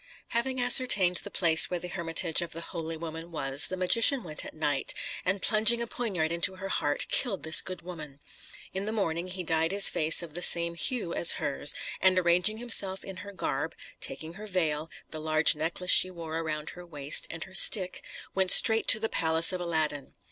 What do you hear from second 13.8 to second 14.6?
taking her